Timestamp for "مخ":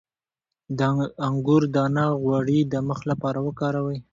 2.87-2.99